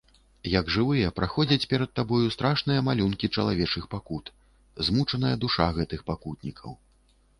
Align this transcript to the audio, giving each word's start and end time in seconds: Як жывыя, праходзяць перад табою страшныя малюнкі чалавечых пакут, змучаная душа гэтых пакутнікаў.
Як 0.51 0.69
жывыя, 0.75 1.09
праходзяць 1.19 1.67
перад 1.73 1.91
табою 1.99 2.31
страшныя 2.37 2.79
малюнкі 2.87 3.31
чалавечых 3.35 3.83
пакут, 3.95 4.33
змучаная 4.89 5.35
душа 5.45 5.67
гэтых 5.81 5.99
пакутнікаў. 6.09 6.69